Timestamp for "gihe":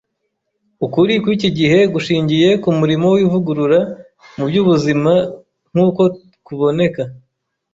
1.59-1.79